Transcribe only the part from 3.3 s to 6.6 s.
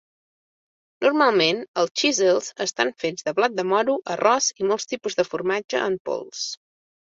blat de moro, arròs i molts tipus de formatge en pols.